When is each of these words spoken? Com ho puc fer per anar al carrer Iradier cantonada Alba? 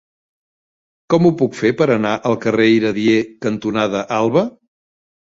Com 1.15 1.27
ho 1.29 1.33
puc 1.43 1.59
fer 1.59 1.71
per 1.83 1.89
anar 1.97 2.15
al 2.31 2.39
carrer 2.49 2.69
Iradier 2.81 3.23
cantonada 3.49 4.07
Alba? 4.21 4.49